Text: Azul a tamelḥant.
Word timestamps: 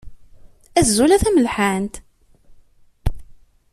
Azul 0.79 1.11
a 1.15 1.17
tamelḥant. 1.23 1.95